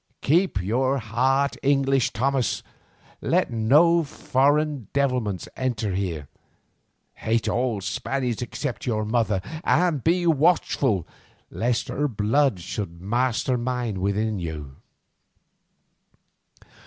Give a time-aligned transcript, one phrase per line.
[0.21, 2.63] Keep your heart English, Thomas;
[3.21, 6.27] let no foreign devilments enter there.
[7.13, 11.07] Hate all Spaniards except your mother, and be watchful
[11.51, 14.77] lest her blood should master mine within you."